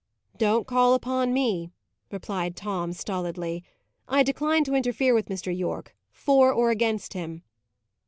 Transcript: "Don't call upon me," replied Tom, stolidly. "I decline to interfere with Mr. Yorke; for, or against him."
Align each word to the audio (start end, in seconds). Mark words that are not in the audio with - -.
"Don't 0.39 0.65
call 0.65 0.95
upon 0.95 1.31
me," 1.31 1.69
replied 2.11 2.55
Tom, 2.55 2.91
stolidly. 2.91 3.63
"I 4.07 4.23
decline 4.23 4.63
to 4.63 4.73
interfere 4.73 5.13
with 5.13 5.27
Mr. 5.27 5.55
Yorke; 5.55 5.93
for, 6.11 6.51
or 6.51 6.71
against 6.71 7.13
him." 7.13 7.43